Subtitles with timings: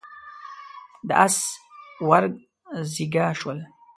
[1.07, 1.37] د اس
[2.07, 2.31] ورږ
[2.93, 3.59] زيږه شول.